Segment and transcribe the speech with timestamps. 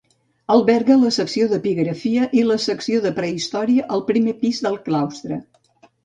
[0.51, 5.39] Alberga la secció d'epigrafia i la secció de prehistòria al primer pis del claustre.